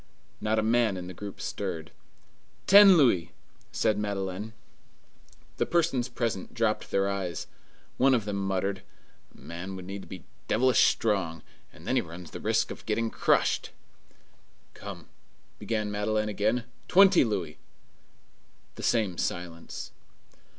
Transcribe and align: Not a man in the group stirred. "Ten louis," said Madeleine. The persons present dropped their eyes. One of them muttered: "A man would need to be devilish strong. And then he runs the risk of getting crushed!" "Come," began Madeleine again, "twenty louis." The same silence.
Not 0.41 0.57
a 0.57 0.63
man 0.63 0.97
in 0.97 1.05
the 1.05 1.13
group 1.13 1.39
stirred. 1.39 1.91
"Ten 2.65 2.97
louis," 2.97 3.33
said 3.71 3.99
Madeleine. 3.99 4.53
The 5.57 5.67
persons 5.67 6.09
present 6.09 6.55
dropped 6.55 6.89
their 6.89 7.07
eyes. 7.07 7.45
One 7.97 8.15
of 8.15 8.25
them 8.25 8.37
muttered: 8.37 8.81
"A 9.31 9.37
man 9.39 9.75
would 9.75 9.85
need 9.85 10.01
to 10.01 10.07
be 10.07 10.23
devilish 10.47 10.85
strong. 10.85 11.43
And 11.71 11.85
then 11.85 11.97
he 11.97 12.01
runs 12.01 12.31
the 12.31 12.39
risk 12.39 12.71
of 12.71 12.83
getting 12.87 13.11
crushed!" 13.11 13.69
"Come," 14.73 15.07
began 15.59 15.91
Madeleine 15.91 16.29
again, 16.29 16.63
"twenty 16.87 17.23
louis." 17.23 17.59
The 18.77 18.81
same 18.83 19.19
silence. 19.19 19.91